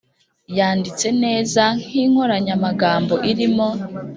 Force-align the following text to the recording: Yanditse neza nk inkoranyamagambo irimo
Yanditse 0.57 1.07
neza 1.23 1.63
nk 1.81 1.91
inkoranyamagambo 2.03 3.15
irimo 3.31 3.67